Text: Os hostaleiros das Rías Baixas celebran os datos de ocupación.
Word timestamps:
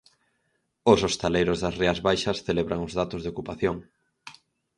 Os 0.91 0.99
hostaleiros 1.05 1.61
das 1.63 1.77
Rías 1.79 1.99
Baixas 2.07 2.41
celebran 2.47 2.81
os 2.87 2.95
datos 2.99 3.21
de 3.21 3.31
ocupación. 3.33 3.77